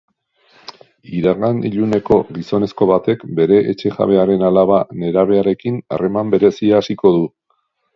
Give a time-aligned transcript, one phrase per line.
[1.19, 7.27] Iragan iluneko gizonezko batek bere etxe-jabearen alaba nerabearekin harreman berezia hasiko du.